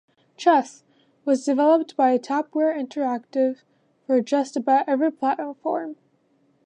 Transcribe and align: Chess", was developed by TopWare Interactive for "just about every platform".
Chess", 0.35 0.83
was 1.25 1.45
developed 1.45 1.95
by 1.95 2.17
TopWare 2.17 2.73
Interactive 2.75 3.61
for 4.07 4.19
"just 4.19 4.57
about 4.57 4.89
every 4.89 5.11
platform". 5.11 5.95